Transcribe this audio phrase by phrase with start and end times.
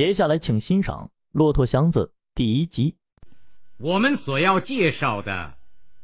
[0.00, 2.96] 接下来，请欣赏《骆驼祥子》第一集。
[3.76, 5.58] 我们所要介绍的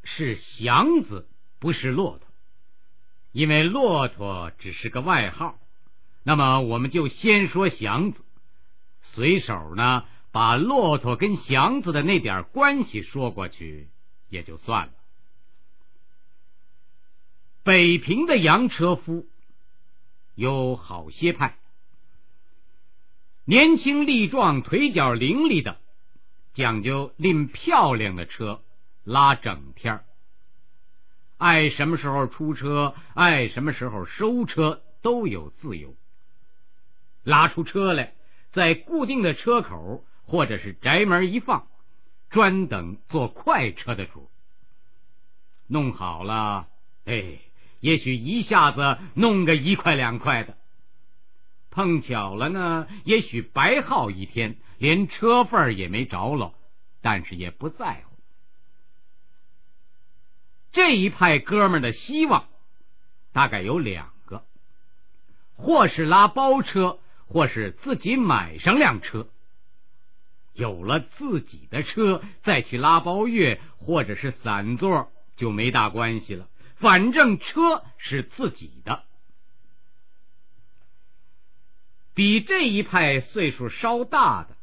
[0.04, 1.26] 是祥子，
[1.58, 2.28] 不是骆驼，
[3.32, 5.58] 因为骆驼只是个外号。
[6.24, 8.20] 那么，我们就先说祥子，
[9.00, 13.88] 随手呢把骆驼跟祥子的那点关系说过去，
[14.28, 14.92] 也就算了。
[17.62, 19.26] 北平的洋车夫
[20.34, 21.56] 有好些派。
[23.48, 25.78] 年轻力壮、腿脚伶俐的，
[26.52, 28.64] 讲究拎漂亮的车
[29.04, 30.04] 拉整天儿
[31.36, 35.94] 爱什么时候出车，爱什么时候收车，都有自由。
[37.22, 38.14] 拉出车来，
[38.50, 41.68] 在固定的车口或者是宅门一放，
[42.28, 44.28] 专等坐快车的主。
[45.68, 46.66] 弄好了，
[47.04, 47.38] 哎，
[47.78, 50.58] 也许一下子弄个一块两块的。
[51.76, 56.54] 碰巧了呢，也许白耗一天，连车份也没着落，
[57.02, 58.16] 但是也不在乎。
[60.72, 62.48] 这一派哥们的希望
[63.30, 64.46] 大概有两个：
[65.54, 69.28] 或是拉包车，或是自己买上辆车。
[70.54, 79.04] 有了自己的车，再去拉包月或者是散座就没大关系了，反正车是自己的。
[82.16, 84.56] 比这一派岁数稍大的，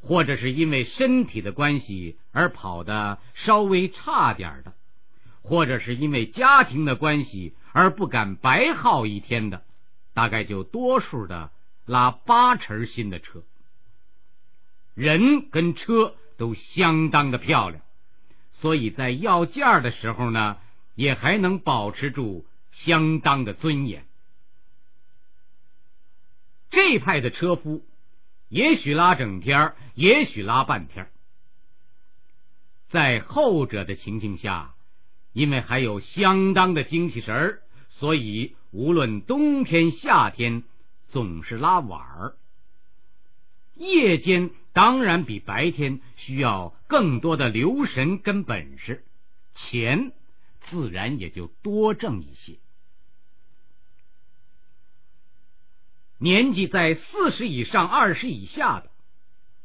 [0.00, 4.72] 或者是因为身体的关系而跑得稍微差点的，
[5.42, 9.64] 或者是因为家庭的关系而不敢白耗一天的，
[10.14, 11.50] 大概就多数的
[11.84, 13.42] 拉八成新的车，
[14.94, 17.82] 人跟车都相当的漂亮，
[18.52, 20.58] 所以在要价的时候呢，
[20.94, 24.06] 也还能保持住相当的尊严。
[26.70, 27.84] 这派的车夫，
[28.48, 31.10] 也许拉整天儿也许拉半天儿
[32.88, 34.74] 在后者的情形下，
[35.32, 40.62] 因为还有相当的精气神儿，所以无论冬天夏天，
[41.08, 42.36] 总是拉晚儿。
[43.74, 49.04] 夜间当然比白天需要更多的留神跟本事，
[49.54, 50.12] 钱
[50.60, 52.59] 自然也就多挣一些。
[56.22, 58.90] 年纪在四十以上、二十以下的，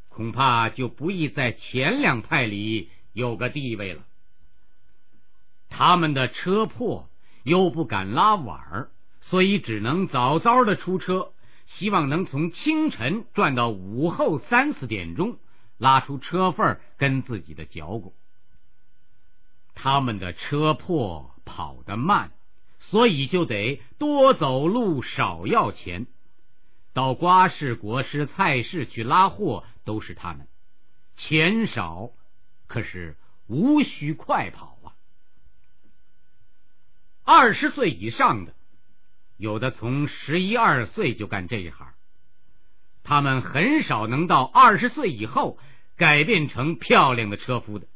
[0.07, 4.05] 恐怕就不易在前两派里有个地位了。
[5.67, 7.09] 他们的车破，
[7.43, 8.89] 又不敢拉晚儿，
[9.19, 11.33] 所以只能早早的出车，
[11.65, 15.37] 希望能从清晨转到午后三四点钟，
[15.77, 18.15] 拉出车份跟自己的脚骨。
[19.73, 22.31] 他们的车破，跑得慢，
[22.79, 26.07] 所以就得多走路，少要钱。
[26.95, 30.47] 到瓜市、国市、菜市去拉货，都是他们，
[31.17, 32.11] 钱少，
[32.67, 33.17] 可是
[33.47, 34.95] 无需快跑啊。
[37.25, 38.55] 二十岁以上的，
[39.35, 41.93] 有的从十一二岁就干这一行，
[43.03, 45.59] 他们很少能到二十岁以后
[45.97, 47.87] 改变成漂亮的车夫的，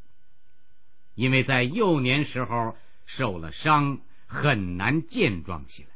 [1.16, 5.90] 因为在幼年时候受了伤，很难健壮起来。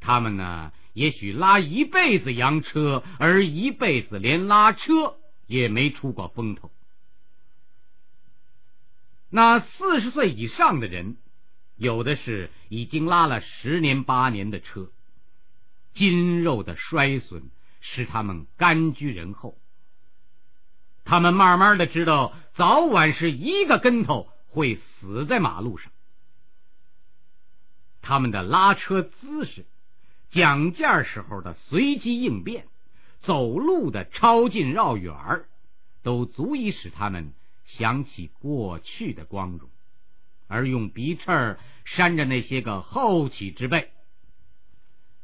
[0.00, 0.72] 他们呢？
[0.92, 6.70] 也许拉一辈子洋车，而一辈子连拉车也没出过风头。
[9.28, 11.16] 那四十岁以上的人，
[11.76, 14.90] 有的是已经拉了十年八年的车，
[15.94, 19.56] 筋肉的衰损使他们甘居人后。
[21.04, 25.92] 他们慢慢的知道，早晚是一个跟头会死在马路上。
[28.02, 29.64] 他们的拉车姿势。
[30.30, 32.68] 讲价时候的随机应变，
[33.20, 35.46] 走路的超近绕远儿，
[36.04, 37.32] 都足以使他们
[37.64, 39.68] 想起过去的光荣，
[40.46, 43.90] 而用鼻翅儿扇着那些个后起之辈。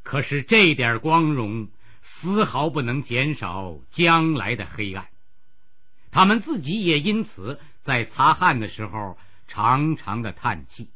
[0.02, 1.68] 可是这点光荣
[2.02, 5.06] 丝毫不能减少将来的黑暗，
[6.10, 9.16] 他们自己也因此在擦汗的时候
[9.46, 10.90] 长长的叹气。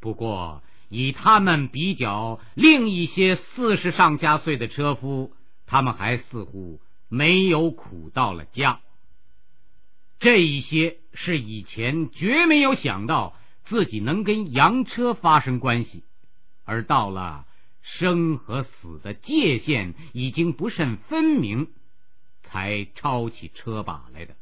[0.00, 0.62] 不过。
[0.94, 5.32] 以他们比较另一些四十上加岁的车夫，
[5.66, 8.80] 他们还似乎没有苦到了家。
[10.20, 16.04] 这一些是以前绝没有想到自己能跟洋车发生关系，
[16.62, 17.44] 而到了
[17.82, 21.72] 生和死的界限已经不甚分明，
[22.44, 24.36] 才抄起车把来的。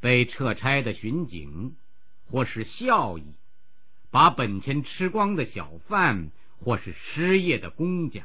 [0.00, 1.76] 被撤差的巡警，
[2.30, 3.24] 或是校医。
[4.14, 6.30] 把本钱吃光的小贩，
[6.60, 8.24] 或是失业的工匠，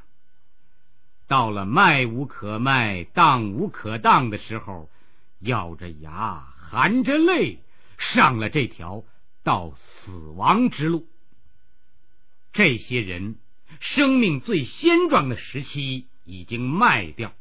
[1.25, 4.88] 到了卖无可卖、当无可当的时候，
[5.39, 7.63] 咬着牙、含着泪，
[7.97, 9.03] 上了这条
[9.41, 11.07] 到死亡之路。
[12.53, 13.39] 这些人
[13.80, 17.33] 生命最鲜壮的时期已经卖掉，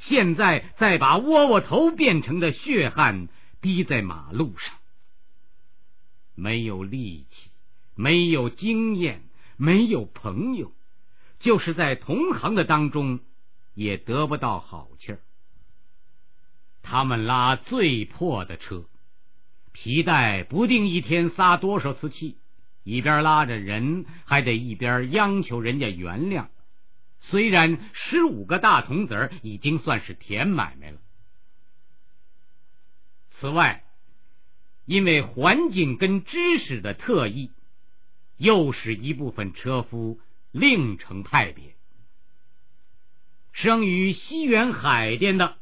[0.00, 3.28] 现在再把窝窝头变成的血汗
[3.60, 4.74] 滴在马路上，
[6.34, 7.51] 没有力气，
[7.94, 9.22] 没有经验，
[9.56, 10.72] 没有朋友，
[11.38, 13.20] 就是在同行的当中。
[13.74, 15.20] 也得不到好气儿。
[16.82, 18.84] 他们拉最破的车，
[19.72, 22.36] 皮带不定一天撒多少次气，
[22.82, 26.48] 一边拉着人，还得一边央求人家原谅。
[27.18, 30.98] 虽然十五个大铜子儿已经算是甜买卖了。
[33.30, 33.86] 此外，
[34.84, 37.50] 因为环境跟知识的特异，
[38.42, 40.18] 又使一部分车夫
[40.50, 41.76] 另成派别。
[43.52, 45.58] 生于西园海淀的，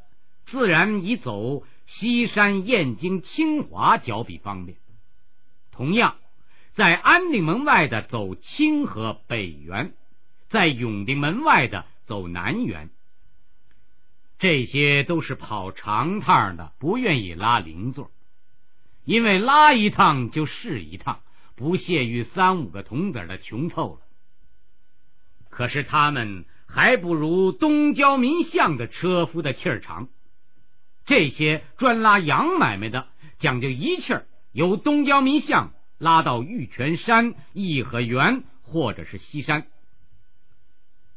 [0.46, 4.78] 自然以走西山、燕京、清华较比方便。
[5.70, 6.16] 同样，
[6.72, 9.92] 在安定门外的走清河北园，
[10.48, 12.88] 在永定门外的走南园。
[14.38, 18.10] 这些都是跑长趟的，不愿意拉零座，
[19.04, 21.20] 因为拉一趟就是一趟，
[21.60, 24.00] 不屑于三五个铜子的穷凑了。
[25.48, 26.46] 可是他们。
[26.72, 30.08] 还不如东郊民巷的车夫的气儿长。
[31.04, 33.08] 这些专拉洋买卖的，
[33.40, 39.66] 讲究一气儿由东郊民巷拉到玉泉山、颐和园或者是西山。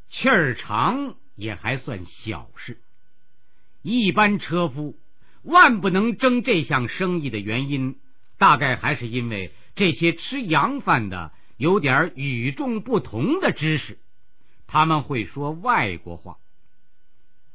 [0.09, 2.81] 气儿长也还算小事。
[3.83, 4.97] 一般车夫
[5.43, 7.99] 万不能争这项生意的原因，
[8.39, 13.99] 大概还是因为这些吃洋饭的有点与众不同的知识。
[14.67, 16.37] 他们会说外国话。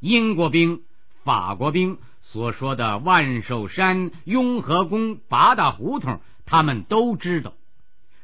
[0.00, 0.84] 英国兵、
[1.24, 7.54] 法国兵所说的万寿山、雍和宫、八大胡同，他们都知道。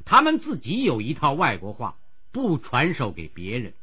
[0.04, 1.96] 他们自己有一套外国话，
[2.30, 3.74] 不传授给别人。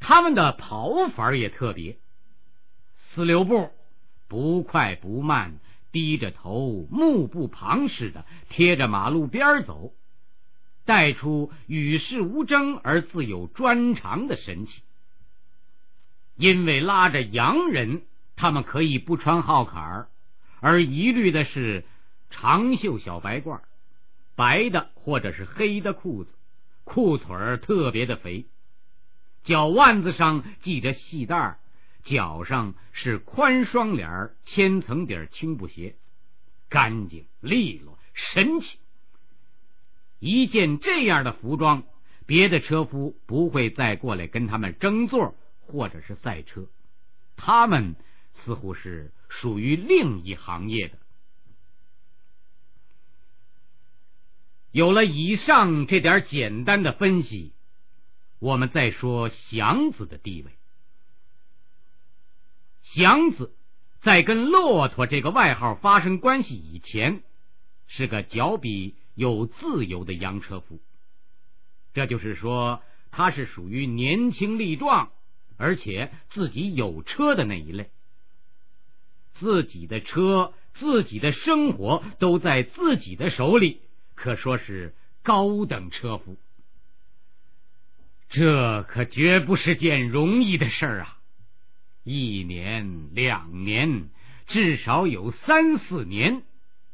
[0.00, 1.98] 他们的跑法也特别，
[2.96, 3.70] 四六步，
[4.28, 5.58] 不快不慢，
[5.92, 9.94] 低着头，目不旁视的贴着马路边走。
[10.84, 14.80] 带出与世无争而自有专长的神气。
[16.34, 18.06] 因为拉着洋人，
[18.36, 20.08] 他们可以不穿号坎儿，
[20.60, 21.84] 而一律的是
[22.30, 23.60] 长袖小白褂，
[24.34, 26.32] 白的或者是黑的裤子，
[26.84, 28.46] 裤腿儿特别的肥，
[29.42, 31.58] 脚腕子上系着细带儿，
[32.04, 35.96] 脚上是宽双脸儿千层底儿青布鞋，
[36.68, 38.78] 干净利落，神气。
[40.18, 41.84] 一件这样的服装，
[42.26, 46.66] 别的车夫不会再过来跟他们争座或者是赛车，
[47.36, 47.94] 他们
[48.34, 50.98] 似乎是属于另一行业的。
[54.70, 57.52] 有了以上这点简单的分析，
[58.38, 60.57] 我们再说祥子的地位。
[62.98, 63.54] 祥子
[64.00, 67.22] 在跟骆驼这个外号发生关系以前，
[67.86, 68.96] 是个脚比。
[69.14, 70.78] 有自由的洋车夫，
[71.92, 75.10] 这就是说，他是属于年轻力壮，
[75.56, 77.90] 而且自己有车的那一类。
[79.32, 83.80] 自己的车，自己的生活都在自己的手里，
[84.14, 84.94] 可说是
[85.24, 86.36] 高等车夫。
[88.28, 91.17] 这可绝不是件容易的事儿啊！
[92.08, 94.08] 一年、两年，
[94.46, 96.42] 至少有三四年。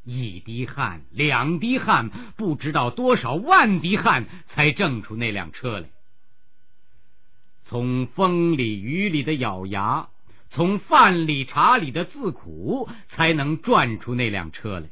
[0.02, 5.88] 一滴汗，两滴汗，不知道多少万滴汗，才挣出那辆车来。
[7.64, 10.08] 从风里雨里的咬牙，
[10.50, 14.88] 从饭里茶里的自苦，才能赚出那辆车来。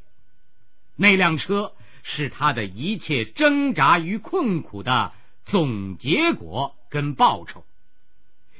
[0.95, 5.11] 那辆车是他的一切挣扎与困苦的
[5.43, 7.65] 总结果跟报酬，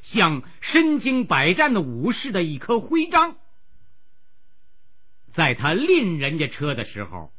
[0.04, 3.38] 像身经百战的武士的一颗徽章。
[5.34, 7.34] 在他拎人家车的时候，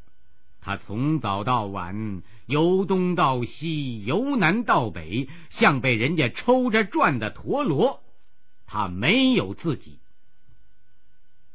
[0.60, 8.02] 他从早到晚，由东到西，由南到北，像被人家抽着转的陀螺。
[8.66, 10.00] 他没有自己，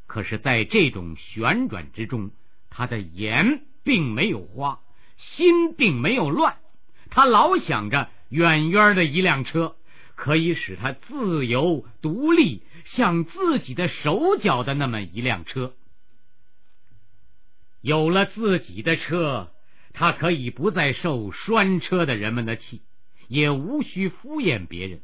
[0.06, 2.32] 可是，在这种旋转之中，
[2.70, 4.80] 他的眼并没有花，
[5.18, 6.58] 心并没有乱。
[7.10, 9.75] 他老想着远远的一辆车，
[10.19, 15.73] 可以使他自由独立，像自己的手脚的那么一辆车。
[17.79, 19.53] 有了自己的车，
[19.93, 22.81] 他可以不再受拴车的人们的气，
[23.29, 25.01] 也无需敷衍别人。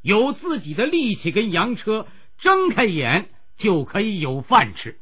[0.00, 3.28] 有自己的力气跟洋车，睁开眼
[3.58, 4.98] 就可以有饭吃。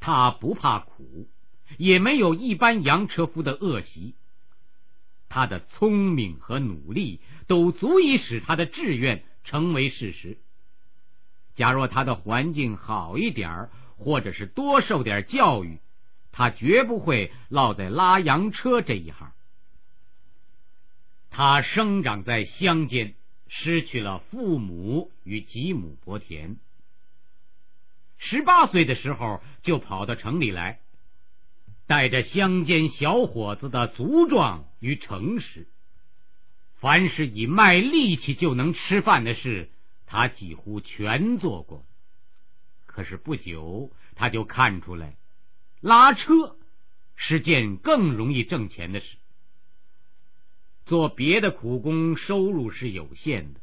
[0.00, 1.28] 他不怕苦，
[1.78, 4.16] 也没有一般洋车夫的恶习。
[5.36, 10.38] 他的聪明和努力都足以使他的志愿成为事实。
[11.54, 15.78] 假若他的环境好一点或者是多受点教育，
[16.32, 19.30] 他绝不会落在拉洋车这一行。
[21.28, 23.14] 他生长在乡间，
[23.46, 26.56] 失去了父母与几亩薄田。
[28.16, 30.80] 十八岁的时候就跑到城里来，
[31.86, 35.68] 带着乡间小伙子的粗壮与诚实。
[36.74, 39.70] 凡是以卖力气就能吃饭的事，
[40.04, 41.86] 他几乎全做过。
[42.84, 45.16] 可是不久，他就看出来，
[45.80, 46.58] 拉车
[47.14, 49.16] 是件更容易挣钱的事。
[50.84, 53.60] 做别的苦工收入是有限的，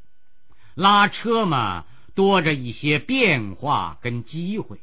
[0.73, 4.81] 拉车嘛多着一些变化跟机会，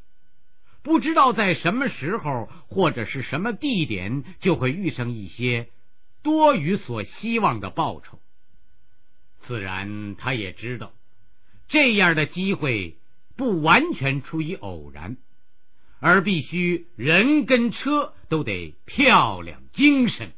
[0.83, 5.69] 不知道在什么时候或者是什么地点就会遇上一些
[6.23, 8.19] 多于所希望的报酬。
[9.41, 10.93] 自然，他也知道
[11.69, 12.99] 这样的机会
[13.37, 15.17] 不完全出于偶然，
[15.99, 20.33] 而必须人跟车都得漂亮精神。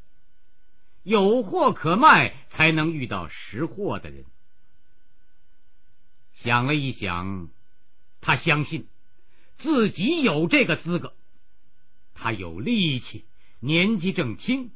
[1.03, 4.25] 有货可卖，才能遇到识货的人。
[6.33, 7.49] 想了一想，
[8.21, 8.87] 他相信
[9.63, 11.15] 自己有这个资格。
[12.15, 13.25] 他有力气，
[13.61, 14.73] 年纪正轻，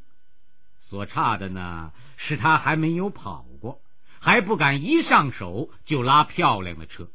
[0.81, 3.83] 所差的呢是他还没有跑过，
[4.21, 7.11] 还不敢一上手就拉漂亮的车。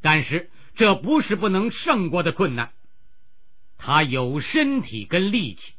[0.00, 2.72] 但是这不是不能胜过的困难。
[3.76, 5.74] 他有身体跟力气。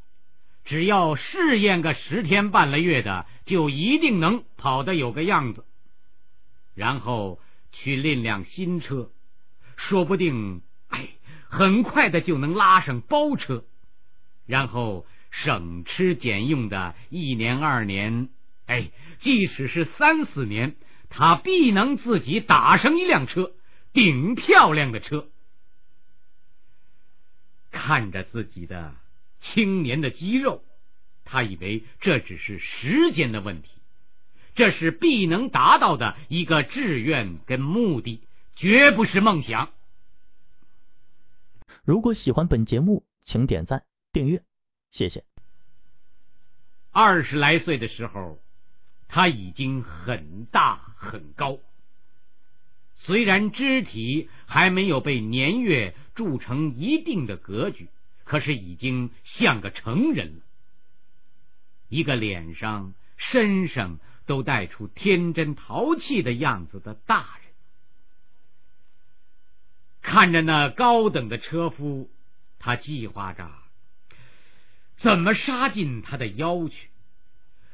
[0.63, 5.65] 只要试验个十天半个月的，就一定能跑得有个样子。
[6.73, 9.11] 然后去练辆新车，
[9.75, 10.61] 说不定，
[11.53, 13.63] 很快的就能拉上包车。
[14.47, 18.29] 然后省吃俭用的一年二年，
[18.65, 20.75] 哎，即使是三四年，
[21.09, 23.53] 他必能自己打上一辆车，
[23.93, 25.29] 顶漂亮的车。
[27.71, 28.95] 看着自己的。
[29.45, 30.63] 青年的肌肉，
[31.25, 33.71] 他以为这只是时间的问题，
[34.55, 38.21] 这是必能达到的一个志愿跟目的，
[38.55, 39.73] 绝不是梦想。
[41.83, 44.43] 如果喜欢本节目，请点赞订阅，
[44.91, 45.23] 谢谢。
[46.91, 48.39] 二十来岁的时候，
[49.07, 51.57] 他已经很大很高，
[52.95, 57.89] 虽然肢体还没有被年月铸成一定的格局。
[58.25, 60.43] 可是已经像个成人了，
[61.89, 67.42] 一个脸上、身上都带出天真淘气的样子的大人，
[70.03, 72.11] 看着那高等的车夫，
[72.59, 73.49] 他计划着
[74.97, 76.89] 怎么杀进他的腰去，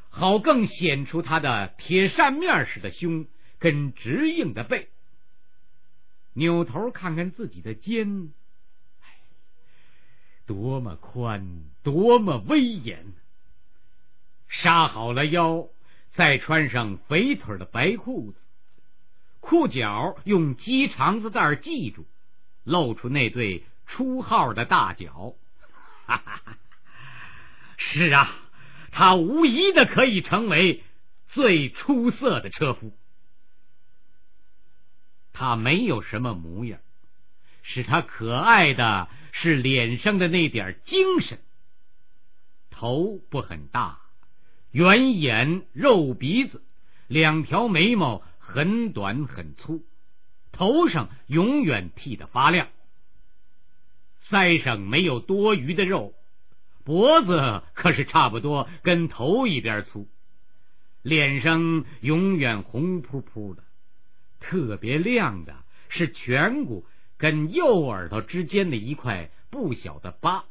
[0.09, 4.89] 好更显出他的铁扇面似的胸跟直硬的背。
[6.33, 8.31] 扭头看看自己的肩。
[10.45, 13.13] 多么宽，多么威严！
[14.47, 15.67] 杀好了腰，
[16.13, 18.37] 再穿上肥腿的白裤子，
[19.39, 22.05] 裤脚用鸡肠子带系住，
[22.63, 25.35] 露出那对出号的大脚。
[26.05, 26.57] 哈哈哈！
[27.77, 28.29] 是啊，
[28.91, 30.83] 他无疑的可以成为
[31.27, 32.97] 最出色的车夫。
[35.33, 36.79] 他没有什么模样，
[37.61, 39.09] 使他可爱的。
[39.31, 41.39] 是脸上的那点精神。
[42.71, 43.99] 头不很大，
[44.71, 46.63] 圆眼肉鼻子，
[47.07, 49.85] 两条眉毛很短很粗，
[50.59, 52.67] 头上永远剃得发亮。
[54.21, 56.13] 腮上没有多余的肉，
[56.83, 60.09] 脖子可是差不多跟头一边粗，
[61.01, 63.63] 脸上永远红扑扑的，
[64.41, 65.55] 特别亮的
[65.87, 66.85] 是颧骨。
[67.17, 70.45] 跟右耳朵之间的一块不小的疤，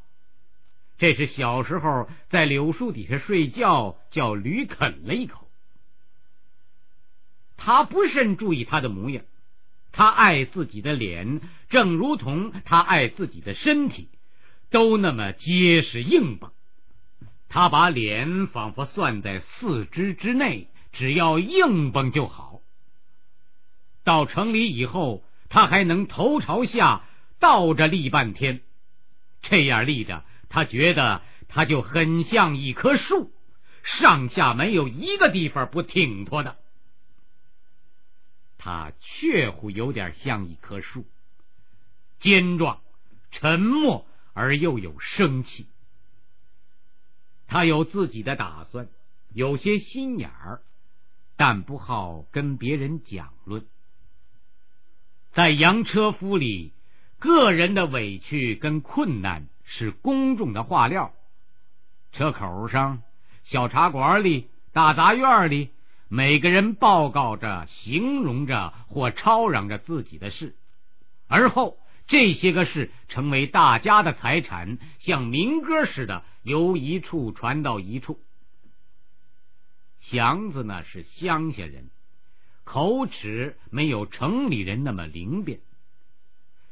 [0.99, 5.51] 这是小时候在柳树底下睡觉，叫驴啃了一口。
[7.57, 9.25] 他不甚注意他的模样，
[9.93, 14.09] 他爱自己的脸，正如同他爱自己的身体，
[14.71, 16.53] 都那么结实硬邦。
[17.49, 22.61] 他把脸仿佛算在四肢之内，只要硬邦就好。
[24.05, 25.25] 到城里以后。
[25.51, 27.07] 他还能头朝下
[27.39, 28.61] 倒着立半天，
[29.41, 33.33] 这样立着，他觉得他就很像一棵树，
[33.83, 36.59] 上下没有一个地方不挺脱的。
[38.59, 41.07] 他确乎有点像一棵树，
[42.19, 42.81] 坚壮、
[43.31, 45.69] 沉默而又有生气。
[47.47, 48.89] 他有自己的打算，
[49.33, 50.61] 有些心眼儿，
[51.37, 53.65] 但不好跟别人讲论。
[55.33, 56.73] 在洋车夫里，
[57.19, 61.15] 个人的委屈跟困难是公众的话料。
[62.11, 63.03] 车口上、
[63.45, 65.71] 小茶馆里、大杂院里。
[66.11, 70.57] 每个人报告着、形容着或吵嚷着自己的事，
[71.27, 78.19] 而后这些个事成为大家的财产，像民歌似的由一处传到一处。
[80.01, 81.91] 祥子呢是乡下人，
[82.65, 85.61] 口齿没有城里人那么灵便。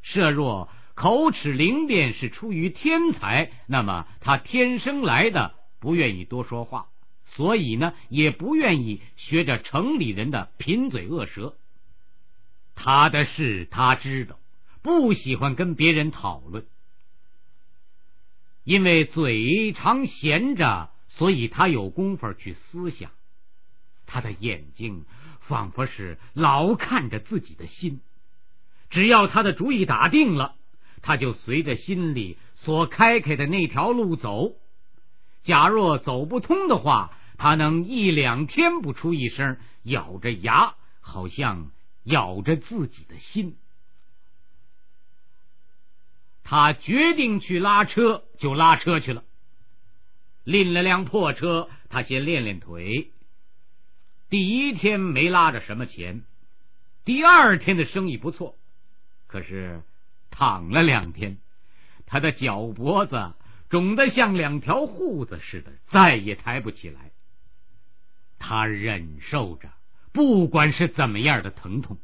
[0.00, 6.88] 设若口齿灵便是出于天才，那么他天生来的不愿意多说话。
[7.26, 11.56] 所以呢，也不愿意学着城里人的贫嘴恶舌。
[12.75, 14.38] 他的事他知道，
[14.80, 16.66] 不喜欢跟别人讨论，
[18.64, 23.11] 因为嘴常闲着，所以他有功夫去思想。
[24.06, 25.04] 他的眼睛
[25.40, 28.00] 仿佛是老看着自己的心，
[28.88, 30.54] 只要他的主意打定了，
[31.02, 34.54] 他就随着心里所开开的那条路走。
[35.46, 41.70] 假若走不通的话，他能一两天不出一声，咬着牙，好像
[42.02, 43.56] 咬着自己的心。
[46.42, 49.22] 他决定去拉车，就拉车去了。
[50.42, 53.12] 拎了辆破车，他先练练腿。
[54.28, 56.24] 第一天没拉着什么钱，
[57.04, 58.58] 第二天的生意不错，
[59.28, 59.84] 可是
[60.28, 61.38] 躺了两天，
[62.04, 63.32] 他的脚脖子
[63.68, 67.11] 肿得像两条裤子似的，再也抬不起来。
[68.38, 69.70] 他忍受着，
[70.12, 71.99] 不管是怎么样的疼痛，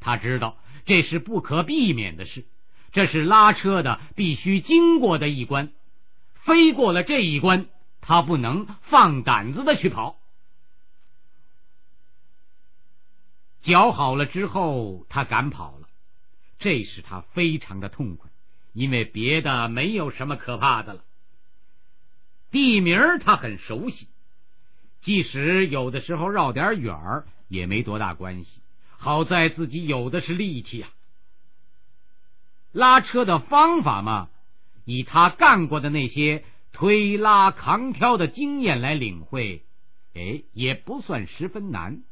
[0.00, 2.44] 他知道这是不可避免的事，
[2.92, 5.72] 这是拉车的必须经过的一关。
[6.34, 7.66] 飞过了这一关，
[8.00, 10.18] 他不能放胆子的去跑。
[13.60, 15.88] 脚好了之后，他敢跑了，
[16.58, 18.27] 这使他非常的痛快，
[18.78, 21.04] 因为别的没有什么可怕的了。
[22.52, 24.06] 地名他很熟悉。
[25.00, 28.60] 即使有的时候绕点远儿也没多大关系，
[28.96, 30.90] 好在自己有的是力气啊。
[32.70, 34.30] 拉车的方法嘛，
[34.84, 39.64] 以他干过的那些推拉扛挑的经验来领会，
[40.14, 42.04] 哎，也不算十分难。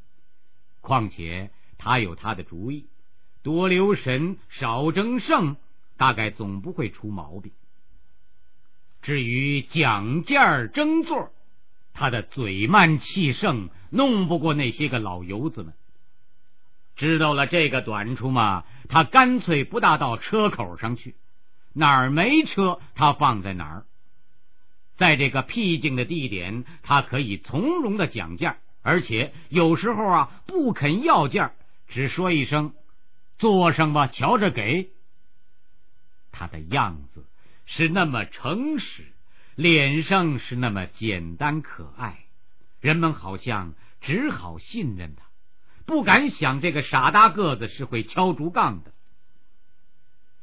[0.80, 2.88] 况且他有他的主意，
[3.44, 5.56] 多留神，少争胜，
[5.96, 7.52] 大概总不会出毛病。
[9.02, 11.32] 至于讲价争座。
[11.98, 15.72] 他的嘴慢气盛，弄不过那些个老油子们。
[16.94, 21.14] 知道了这个短处嘛，他干脆不大到车口上去，
[21.72, 23.86] 哪儿没车，他放在哪儿。
[24.98, 31.54] 在这个僻静的地点，他可以从容的讲价，而且有时候啊不肯要价，
[31.88, 32.74] 只说一声
[33.38, 34.90] “坐上吧，瞧着给”。
[36.36, 37.24] 他的样子
[37.64, 39.06] 是那么诚实。
[39.54, 42.26] 脸上是那么简单可爱，
[42.78, 43.72] 人们好像
[44.02, 45.24] 只好信任他，
[45.86, 48.92] 不敢想这个傻大个子是会敲竹杠的。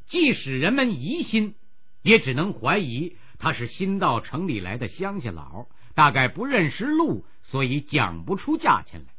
[0.07, 1.53] 即使人们疑心，
[2.01, 9.13] 也只能怀疑他是新到城里来的乡下佬，大概不认识路，所以讲不出价钱来。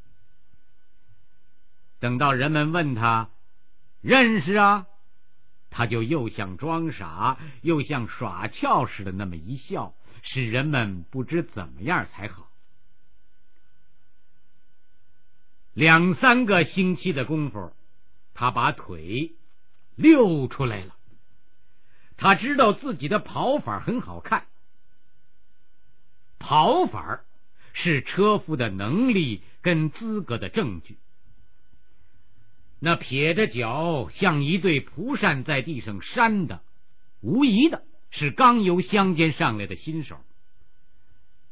[2.01, 3.31] 等到人们问他，
[4.01, 4.89] 认识啊？
[5.77, 12.49] 他就又像装傻又像耍俏似的那么一笑，使人们不知怎么样才好。
[15.73, 17.73] 两三个星期的功夫，
[18.35, 19.35] 他把腿
[19.97, 20.95] 溜出来了。
[22.17, 24.47] 他知道自己的跑法很好看，
[26.39, 27.25] 跑法
[27.73, 30.97] 是车夫的能力跟资格的证据。
[32.85, 36.61] 那撇着脚像一对蒲扇在地上扇的，
[37.23, 40.21] 无疑的是刚由乡间上来的新手。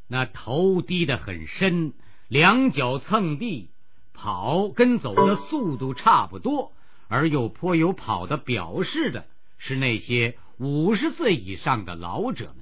[0.09, 1.95] 那头低得很深，
[2.29, 3.71] 两脚蹭地
[4.13, 6.75] 跑，跟走的速度差不多，
[7.09, 12.57] 而又颇有跑的表示的，是那些五十岁以上的老者们。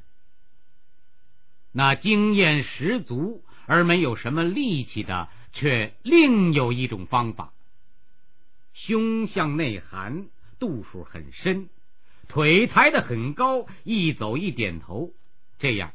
[1.72, 7.52] 那经验十足而没有什么力气的，却另有一种方法。
[8.72, 10.28] 胸向内含，
[10.58, 11.68] 度数很深，
[12.28, 15.12] 腿抬得很高，一走一点头，
[15.58, 15.92] 这样，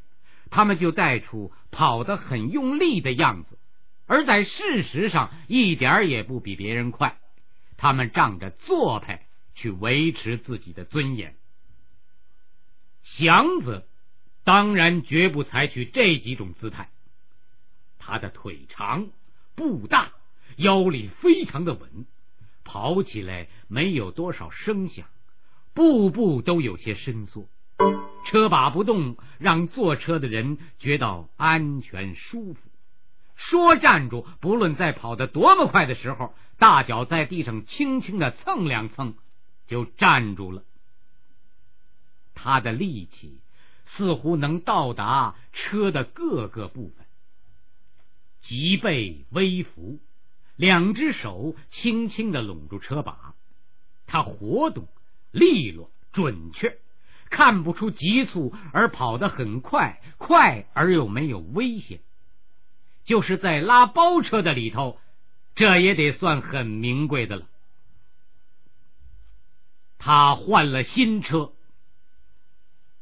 [0.49, 3.57] 他们就带出跑得很用力的样子，
[4.05, 7.19] 而在事实上一点也不比别人快。
[7.77, 11.35] 他们仗着做派去维持自己的尊严。
[13.03, 13.87] 祥子
[14.43, 16.89] 当然绝不采取这几种姿态。
[17.99, 19.09] 他的腿长，
[19.55, 20.11] 步大，
[20.57, 22.05] 腰力非常的稳，
[22.65, 25.07] 跑起来没有多少声响，
[25.73, 27.47] 步步都有些伸缩。
[28.25, 32.59] 车把不动，让坐车的人觉得安全舒服。
[33.35, 39.13] 说站住，不论在跑得多么快的时候，大脚在地上轻轻的蹭两蹭，
[39.67, 40.63] 就站住了。
[42.33, 43.39] 他的力气
[43.85, 47.05] 似乎能到达车的各个部分，
[48.41, 49.99] 脊背微伏，
[50.55, 53.35] 两只手轻轻的拢住车把，
[54.07, 54.87] 他活动
[55.31, 56.79] 利落准确，
[57.29, 61.99] 看不出急促，而跑得很快，快而又没有危险。
[63.03, 64.99] 就是在拉包车的里头，
[65.53, 67.47] 这也得算很名贵的了。
[69.97, 71.51] 他换了新车。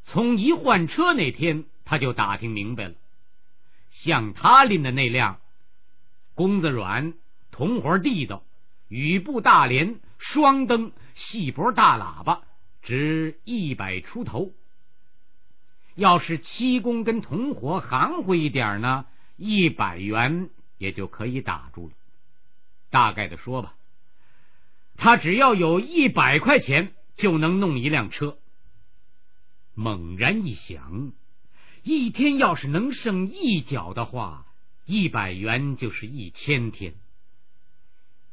[0.05, 2.95] 从一换车那天，他就打听明白了，
[3.91, 5.39] 像他拎的那辆，
[6.33, 7.13] 弓子软，
[7.53, 8.43] 铜活地道，
[8.87, 12.41] 雨布大帘，双灯，细脖大喇叭，
[12.81, 14.51] 值一百出头。
[15.93, 19.05] 要是漆工跟铜活含糊一点呢，
[19.37, 21.93] 一百元也就可以打住了。
[22.89, 23.75] 大概的说吧，
[24.97, 28.39] 他只要有一百块钱，就能弄一辆车。
[29.75, 31.11] 猛然一想，
[31.83, 34.47] 一天要是能剩一角的话，
[34.85, 36.95] 一百元就是一千天。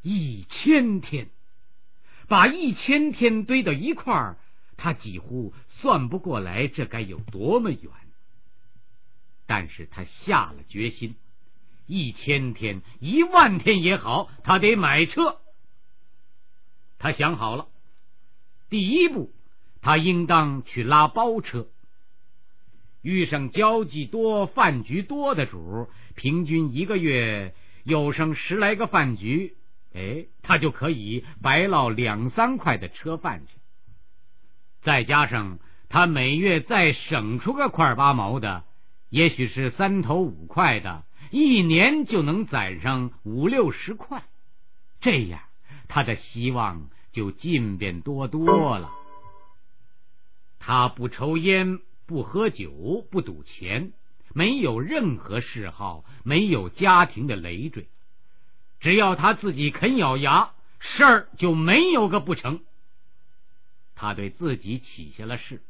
[0.02, 1.28] 一千天，
[2.28, 4.38] 把一千天堆到一块儿，
[4.76, 7.90] 他几乎算不过来这该有多么远。
[9.46, 11.16] 但是他下了决心，
[11.86, 15.40] 一千天、一万天也好，他得买车。
[16.98, 17.68] 他想好了，
[18.68, 19.32] 第一步。
[19.82, 21.66] 他应当去拉包车，
[23.00, 29.56] 遇上交际多、饭局多的主，平均一个月有上十来个饭局，
[29.92, 33.60] 哎，他就可以白捞两三块的车饭钱。
[34.82, 38.64] 再加上他每月再省出个块八毛的，
[39.08, 44.22] 也许是三头五块的，一年就能攒上五六十块，
[45.00, 45.40] 这样
[45.88, 48.92] 他的希望就进变多多了。
[50.58, 53.92] 他不抽烟，不喝酒，不赌钱，
[54.32, 57.88] 没有任何嗜好，没有家庭的累赘。
[58.80, 62.64] 只要他自己肯咬牙，事儿就没有个不成。
[63.94, 65.62] 他对自己起下了誓，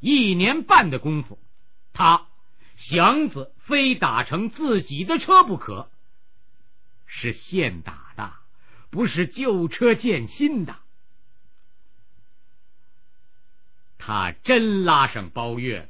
[0.00, 1.38] 一年半的功夫，
[1.92, 2.26] 他
[2.76, 5.88] 祥子非打成自己的车不可。
[7.06, 8.32] 是现打的，
[8.90, 10.78] 不是旧车见新的。
[13.98, 15.88] 他真拉上包月了，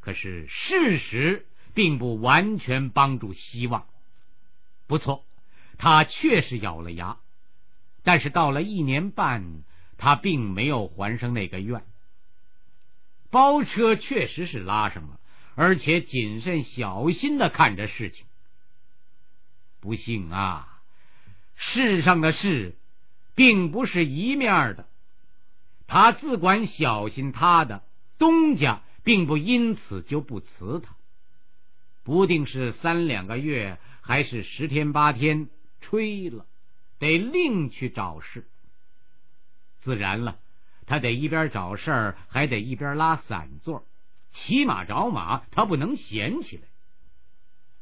[0.00, 3.86] 可是事实并不完全帮助希望。
[4.90, 5.24] 不错，
[5.78, 7.16] 他确实咬了牙，
[8.02, 9.62] 但是到了一年半，
[9.96, 11.86] 他并没有还上那个愿。
[13.30, 15.20] 包车确实是拉上了，
[15.54, 18.26] 而且谨慎小心的看着事情。
[19.78, 20.82] 不幸啊，
[21.54, 22.76] 世上的事，
[23.36, 24.88] 并不是一面的。
[25.86, 27.84] 他自管小心他的
[28.18, 30.96] 东家，并不因此就不辞他，
[32.02, 33.78] 不定是三两个月，
[34.10, 35.48] 还是十天八天，
[35.80, 36.44] 吹了，
[36.98, 38.50] 得另去找事。
[39.78, 40.40] 自然了，
[40.84, 43.86] 他得一边找事儿，还得一边拉散座，
[44.32, 46.62] 骑马找马，他不能闲起来。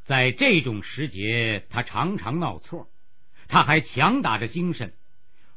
[0.04, 2.90] 在这种时节，他常常闹错，
[3.48, 4.92] 他还强打着精神。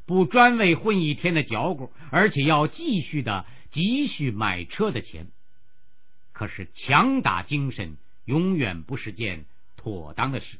[0.05, 5.29] 不专为混一天的嚼骨，而且要继续的积蓄买车的钱。
[6.31, 9.43] 可是强打精神永远不是件
[9.81, 10.59] 妥当的事。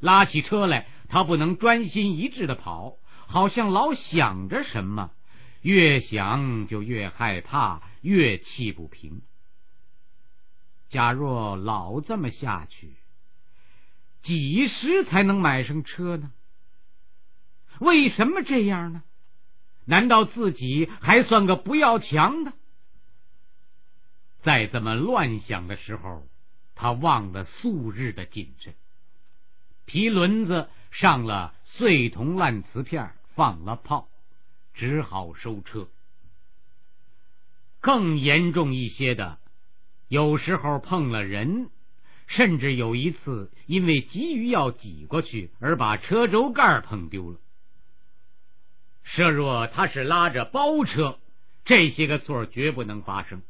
[0.00, 5.12] 拉起车来，他不能专心一致的跑，好像老想着什么，
[5.62, 9.22] 越想就越害怕，越气不平。
[10.88, 12.96] 假若老这么下去，
[14.22, 16.32] 几时才能买上车呢？
[17.78, 19.04] 为什么这样呢？
[19.84, 22.52] 难道自己还算个不要强的？
[24.42, 26.26] 在这么乱想的时候，
[26.76, 28.74] 他忘了素日的谨慎，
[29.86, 34.08] 皮轮子上了碎铜烂瓷片，放了炮，
[34.74, 35.88] 只好收车。
[37.80, 39.38] 更严重一些的
[40.08, 41.70] 有时候碰了人，
[42.26, 47.38] 甚至有一次因为急于要挤过去而把车轴盖碰丢了。
[49.02, 51.18] 设若他是拉着包车，
[51.64, 53.40] 这些个错绝不能发生。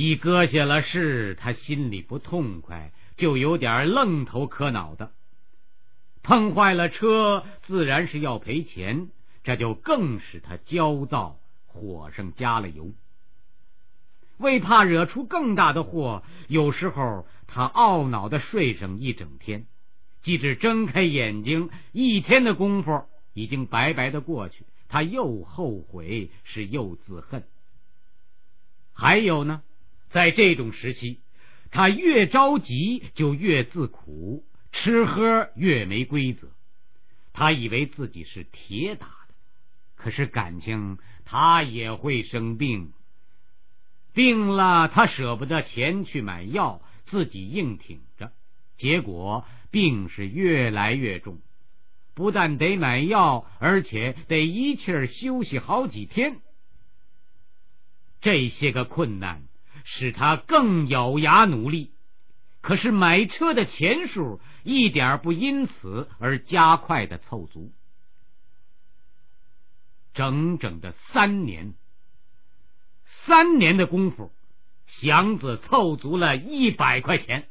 [0.00, 5.12] 一搁下了事，他心里不痛快，就有点愣头磕脑的。
[6.22, 9.10] 碰坏了车，自然是要赔钱，
[9.44, 12.94] 这就更使他焦躁，火上加了油。
[14.38, 19.66] 为怕惹出更大的祸，有时候他懊恼的睡上一整天，
[20.22, 27.44] 即使睁开眼睛，一天的功夫已经白白的过去，他又后悔是又自恨。
[28.94, 29.62] 还有呢，
[30.10, 31.20] 在这种时期，
[31.70, 34.44] 他越着急就越自苦。
[34.72, 36.46] 吃喝越没规则，
[37.32, 39.34] 他以为自己是铁打的，
[39.96, 42.92] 可是感情他也会生病。
[44.12, 48.32] 病了，他舍不得钱去买药，自己硬挺着，
[48.76, 51.40] 结果病是越来越重，
[52.14, 56.40] 不但得买药，而且得一气儿休息好几天。
[58.20, 59.42] 这些个困难
[59.84, 61.92] 使他更咬牙努力。
[62.60, 67.72] 可是买车的钱数一点不因此而加快的凑足，
[70.12, 71.74] 整整的三年，
[73.04, 74.30] 三年的功夫，
[74.86, 77.48] 祥子凑足了一百块钱。